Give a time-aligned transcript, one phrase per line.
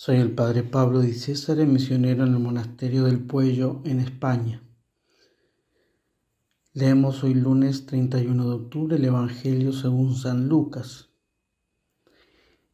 [0.00, 4.62] Soy el padre Pablo Di César, misionero en el monasterio del Puello, en España.
[6.72, 11.08] Leemos hoy lunes 31 de octubre el Evangelio según San Lucas.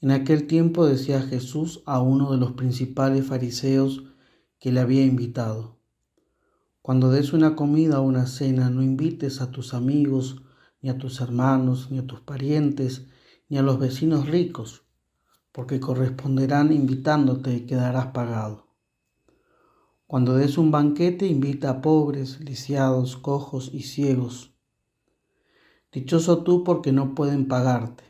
[0.00, 4.02] En aquel tiempo decía Jesús a uno de los principales fariseos
[4.58, 5.78] que le había invitado,
[6.82, 10.42] Cuando des una comida o una cena, no invites a tus amigos,
[10.80, 13.06] ni a tus hermanos, ni a tus parientes,
[13.48, 14.82] ni a los vecinos ricos
[15.52, 18.66] porque corresponderán invitándote y quedarás pagado.
[20.06, 24.54] Cuando des un banquete, invita a pobres, lisiados, cojos y ciegos.
[25.92, 28.04] Dichoso tú porque no pueden pagarte.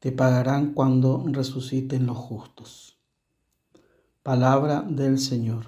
[0.00, 3.00] Te pagarán cuando resuciten los justos.
[4.22, 5.66] Palabra del Señor.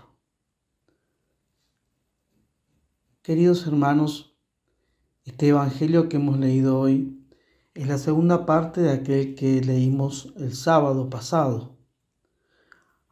[3.22, 4.36] Queridos hermanos,
[5.24, 7.25] este Evangelio que hemos leído hoy
[7.76, 11.76] es la segunda parte de aquel que leímos el sábado pasado.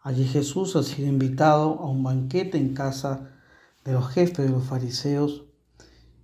[0.03, 3.31] Allí Jesús ha sido invitado a un banquete en casa
[3.85, 5.45] de los jefes de los fariseos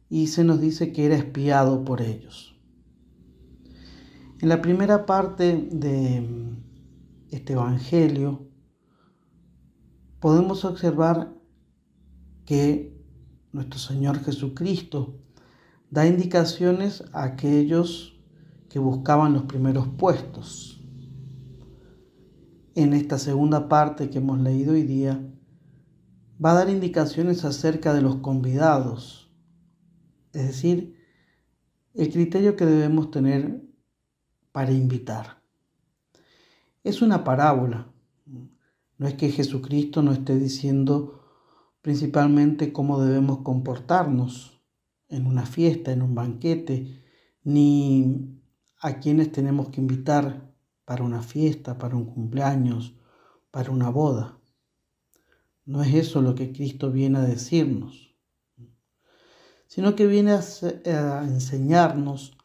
[0.09, 2.59] y se nos dice que era espiado por ellos.
[4.41, 6.57] En la primera parte de
[7.29, 8.49] este Evangelio
[10.19, 11.35] podemos observar
[12.47, 12.99] que
[13.53, 15.19] nuestro Señor Jesucristo
[15.91, 18.20] da indicaciones a aquellos
[18.71, 20.81] que buscaban los primeros puestos.
[22.75, 25.21] En esta segunda parte que hemos leído hoy día,
[26.43, 29.31] va a dar indicaciones acerca de los convidados,
[30.33, 30.97] es decir,
[31.95, 33.61] el criterio que debemos tener
[34.53, 35.43] para invitar.
[36.85, 37.93] Es una parábola,
[38.97, 41.21] no es que Jesucristo nos esté diciendo
[41.83, 44.63] principalmente cómo debemos comportarnos
[45.09, 47.03] en una fiesta, en un banquete,
[47.43, 48.30] ni
[48.81, 50.51] a quienes tenemos que invitar
[50.87, 52.95] para una fiesta, para un cumpleaños,
[53.51, 54.39] para una boda.
[55.67, 58.17] No es eso lo que Cristo viene a decirnos,
[59.67, 62.39] sino que viene a, enseñarnos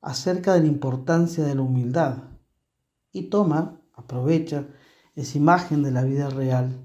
[0.00, 2.24] acerca de la importancia de la humildad
[3.12, 4.66] y toma, aprovecha
[5.14, 6.80] esa imagen de la vida real,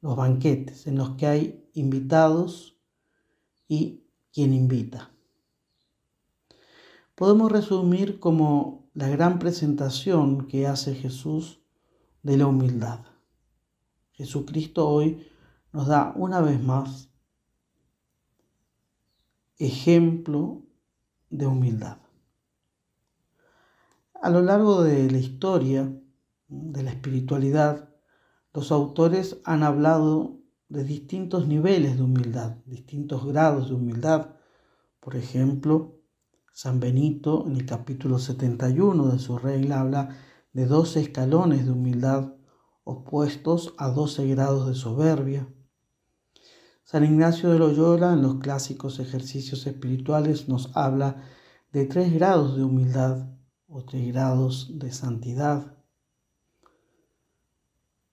[0.00, 2.78] los banquetes en los que hay invitados
[3.66, 5.11] y quien invita
[7.22, 11.62] podemos resumir como la gran presentación que hace Jesús
[12.24, 13.04] de la humildad.
[14.10, 15.24] Jesucristo hoy
[15.72, 17.12] nos da una vez más
[19.56, 20.64] ejemplo
[21.30, 21.98] de humildad.
[24.20, 25.96] A lo largo de la historia
[26.48, 27.88] de la espiritualidad,
[28.52, 34.34] los autores han hablado de distintos niveles de humildad, distintos grados de humildad.
[34.98, 36.01] Por ejemplo,
[36.54, 40.18] San Benito en el capítulo 71 de su regla habla
[40.52, 42.34] de 12 escalones de humildad
[42.84, 45.48] opuestos a 12 grados de soberbia.
[46.84, 51.22] San Ignacio de Loyola en los clásicos ejercicios espirituales nos habla
[51.72, 53.30] de tres grados de humildad
[53.66, 55.78] o tres grados de santidad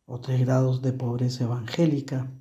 [0.05, 2.31] o tres grados de pobreza evangélica.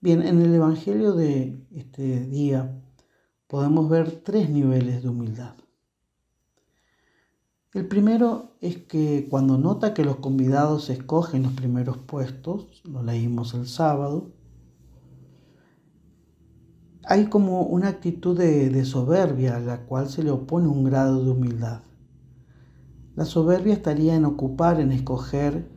[0.00, 2.85] Bien, en el Evangelio de este día
[3.46, 5.54] podemos ver tres niveles de humildad.
[7.72, 13.52] El primero es que cuando nota que los convidados escogen los primeros puestos, lo leímos
[13.54, 14.32] el sábado,
[17.04, 21.30] hay como una actitud de, soberbia a la cual se le opone un grado de
[21.30, 21.82] humildad.
[23.14, 25.68] La soberbia estaría en ocupar, en escoger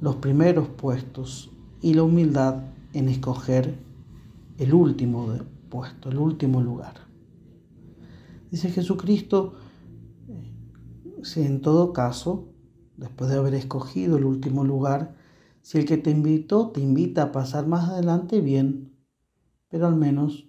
[0.00, 2.62] los primeros puestos y la humildad
[2.92, 3.78] en escoger
[4.58, 5.26] el último
[5.70, 6.94] puesto, el último lugar.
[8.50, 9.54] Dice Jesucristo,
[10.28, 10.52] eh,
[11.22, 12.52] si en todo caso,
[12.96, 15.16] después de haber escogido el último lugar,
[15.62, 18.92] si el que te invitó te invita a pasar más adelante, bien,
[19.68, 20.48] pero al menos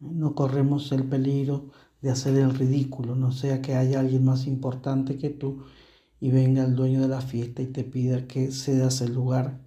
[0.00, 1.70] eh, no corremos el peligro
[2.02, 5.64] de hacer el ridículo, no sea que haya alguien más importante que tú
[6.20, 9.60] y venga el dueño de la fiesta y te pida que cedas el lugar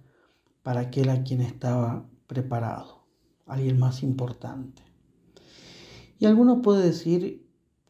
[0.62, 2.99] para aquel a quien estaba preparado
[3.50, 4.82] alguien más importante.
[6.18, 7.48] Y alguno puede decir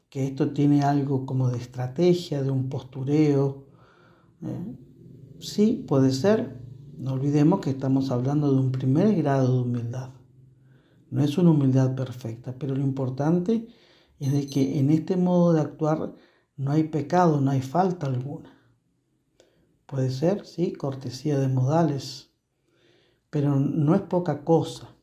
[0.08, 3.66] que esto tiene algo como de estrategia, de un postureo.
[4.42, 4.76] ¿eh?
[5.38, 6.60] Sí, puede ser.
[6.98, 10.10] No olvidemos que estamos hablando de un primer grado de humildad.
[11.10, 13.68] No es una humildad perfecta, pero lo importante
[14.18, 16.14] es de que en este modo de actuar
[16.56, 18.52] no hay pecado, no hay falta alguna.
[19.86, 22.30] Puede ser, sí, cortesía de modales,
[23.30, 24.94] pero no es poca cosa.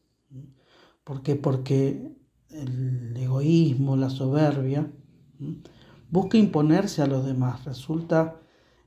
[1.07, 1.37] ¿Por qué?
[1.37, 2.17] Porque
[2.49, 4.91] el egoísmo, la soberbia,
[6.09, 8.41] busca imponerse a los demás, resulta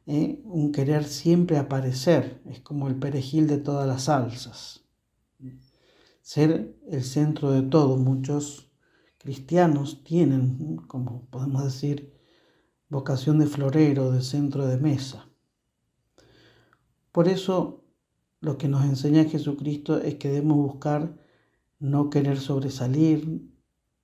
[0.05, 4.85] eh, un querer siempre aparecer, es como el perejil de todas las salsas.
[6.21, 8.71] Ser el centro de todo, muchos
[9.17, 12.13] cristianos tienen, como podemos decir,
[12.91, 15.27] vocación de florero, de centro de mesa.
[17.13, 17.87] Por eso
[18.41, 21.20] lo que nos enseña Jesucristo es que debemos buscar
[21.81, 23.51] no querer sobresalir,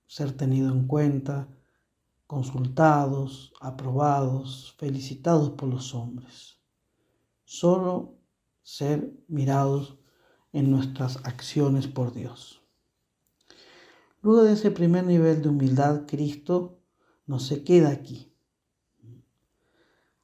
[0.07, 1.47] ser tenido en cuenta,
[2.25, 6.59] consultados, aprobados, felicitados por los hombres.
[7.45, 8.17] Solo
[8.63, 9.97] ser mirados
[10.51, 12.63] en nuestras acciones por Dios.
[14.21, 16.81] Luego de ese primer nivel de humildad, Cristo
[17.27, 18.33] no se queda aquí.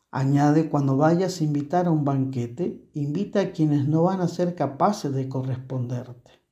[0.10, 4.56] Añade, cuando vayas a invitar a un banquete, invita a quienes no van a ser
[4.56, 6.43] capaces de corresponderte.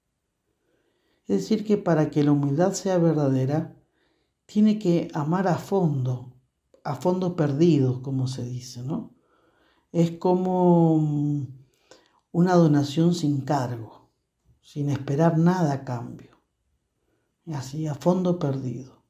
[1.32, 3.74] Es decir, que para que la humildad sea verdadera,
[4.46, 6.36] tiene que amar a fondo,
[6.84, 9.16] a fondo perdido, como se dice, ¿no?
[9.94, 11.48] Es como mm,
[12.34, 14.10] una donación sin cargo,
[14.62, 16.38] sin esperar nada a cambio.
[17.54, 19.02] Así, a fondo perdido.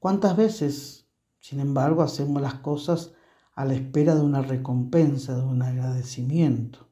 [0.00, 1.08] ¿Cuántas veces,
[1.38, 3.14] sin embargo, hacemos las cosas
[3.54, 6.90] a la espera de una recompensa, de un agradecimiento?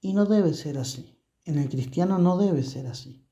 [0.00, 1.18] Y no debe ser así.
[1.44, 3.26] En el cristiano no debe ser así.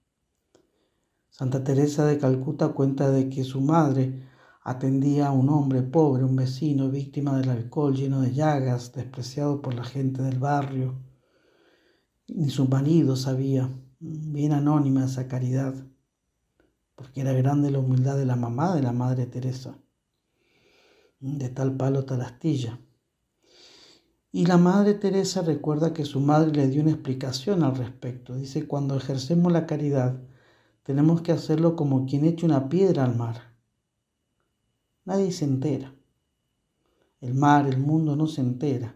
[1.29, 4.29] Santa Teresa de Calcuta cuenta de que su madre
[4.63, 9.75] atendía a un hombre pobre, un vecino, víctima del alcohol, lleno de llagas, despreciado por
[9.75, 11.01] la gente del barrio.
[12.27, 13.71] Ni su marido sabía,
[14.01, 15.75] bien anónima esa caridad,
[16.97, 19.79] porque era grande la humildad de la mamá de la Madre Teresa,
[21.21, 22.81] de tal palo tal astilla.
[24.33, 28.37] Y la Madre Teresa recuerda que su madre le dio una explicación al respecto.
[28.37, 30.21] Dice, cuando ejercemos la caridad,
[30.85, 33.55] tenemos que hacerlo como quien echa una piedra al mar.
[35.05, 35.93] Nadie se entera.
[37.21, 38.95] El mar, el mundo no se entera.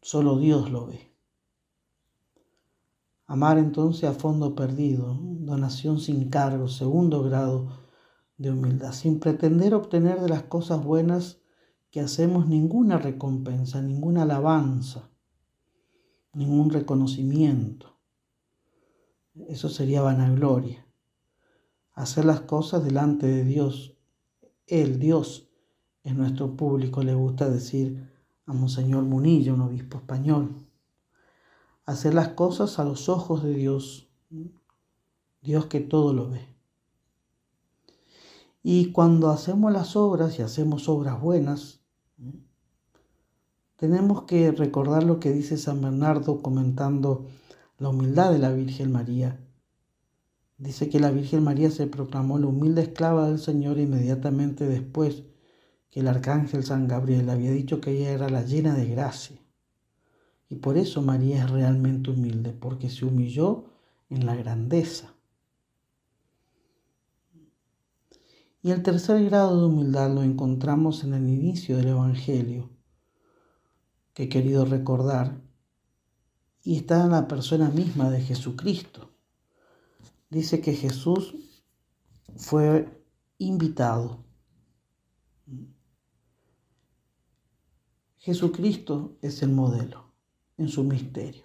[0.00, 1.12] Solo Dios lo ve.
[3.26, 7.68] Amar entonces a fondo perdido, donación sin cargo, segundo grado
[8.36, 11.41] de humildad, sin pretender obtener de las cosas buenas
[11.92, 15.10] que hacemos ninguna recompensa, ninguna alabanza,
[16.32, 17.98] ningún reconocimiento.
[19.46, 20.86] Eso sería vanagloria.
[21.92, 23.94] Hacer las cosas delante de Dios.
[24.66, 25.50] El Dios
[26.02, 28.10] es nuestro público, le gusta decir
[28.46, 30.66] a Monseñor Munilla, un obispo español.
[31.84, 34.08] Hacer las cosas a los ojos de Dios,
[35.42, 36.48] Dios que todo lo ve.
[38.62, 41.81] Y cuando hacemos las obras y hacemos obras buenas,
[43.82, 47.26] tenemos que recordar lo que dice San Bernardo comentando
[47.78, 49.40] la humildad de la Virgen María.
[50.56, 55.24] Dice que la Virgen María se proclamó la humilde esclava del Señor inmediatamente después
[55.90, 59.36] que el arcángel San Gabriel había dicho que ella era la llena de gracia.
[60.48, 63.64] Y por eso María es realmente humilde, porque se humilló
[64.10, 65.11] en la grandeza.
[68.62, 72.70] Y el tercer grado de humildad lo encontramos en el inicio del Evangelio,
[74.14, 75.42] que he querido recordar
[76.62, 79.10] y está en la persona misma de Jesucristo.
[80.30, 81.34] Dice que Jesús
[82.36, 83.04] fue
[83.38, 84.24] invitado.
[88.18, 90.12] Jesucristo es el modelo
[90.56, 91.44] en su misterio.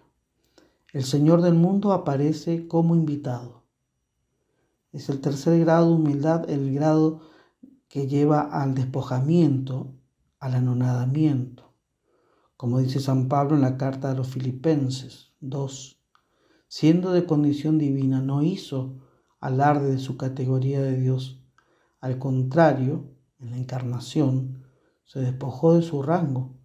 [0.93, 3.66] El Señor del mundo aparece como invitado.
[4.97, 7.21] Es el tercer grado de humildad, el grado
[7.87, 9.93] que lleva al despojamiento,
[10.39, 11.67] al anonadamiento
[12.57, 16.01] como dice San Pablo en la carta de los Filipenses 2,
[16.67, 18.97] siendo de condición divina, no hizo
[19.39, 21.39] alarde de su categoría de Dios.
[22.01, 24.63] Al contrario, en la encarnación,
[25.05, 26.55] se despojó de su rango,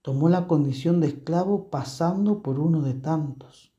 [0.00, 3.74] tomó la condición de esclavo pasando por uno de tantos.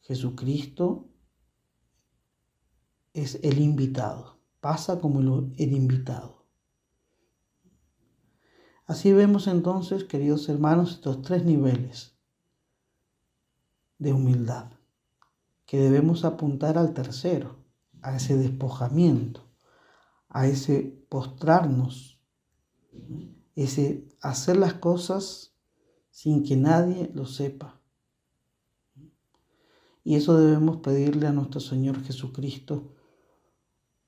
[0.00, 1.10] Jesucristo
[3.16, 5.20] es el invitado, pasa como
[5.56, 6.44] el invitado.
[8.84, 12.14] Así vemos entonces, queridos hermanos, estos tres niveles
[13.98, 14.70] de humildad,
[15.64, 17.56] que debemos apuntar al tercero,
[18.02, 19.48] a ese despojamiento,
[20.28, 22.20] a ese postrarnos,
[23.54, 25.54] ese hacer las cosas
[26.10, 27.80] sin que nadie lo sepa.
[30.04, 32.92] Y eso debemos pedirle a nuestro Señor Jesucristo,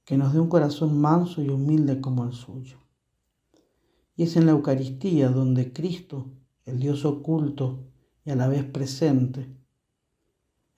[0.08, 2.78] que nos dé un corazón manso y humilde como el suyo.
[4.16, 6.30] Y es en la Eucaristía donde Cristo,
[6.64, 7.90] el Dios oculto
[8.24, 9.54] y a la vez presente,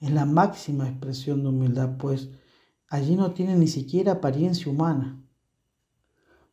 [0.00, 2.30] es la máxima expresión de humildad, pues
[2.88, 5.22] allí no tiene ni siquiera apariencia humana.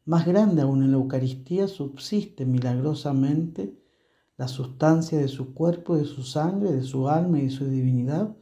[0.05, 3.75] Más grande aún en la Eucaristía subsiste milagrosamente
[4.37, 8.37] la sustancia de su cuerpo, de su sangre, de su alma y de su divinidad,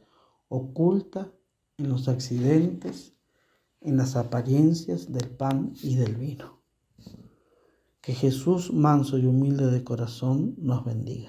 [0.50, 1.32] oculta
[1.78, 3.15] en los accidentes,
[3.80, 6.62] en las apariencias del pan y del vino.
[8.00, 11.24] Que Jesús, manso y humilde de corazón, nos bendiga.